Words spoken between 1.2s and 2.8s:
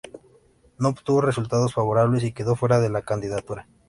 resultados favorables y quedó fuera